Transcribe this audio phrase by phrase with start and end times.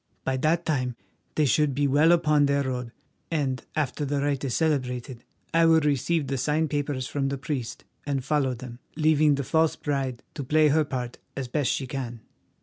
[0.23, 0.95] By that time
[1.35, 2.91] they should be well upon their road,
[3.29, 7.83] and, after the rite is celebrated, I will receive the signed papers from the priest
[8.03, 12.21] and follow them, leaving the false bride to play her part as best she can."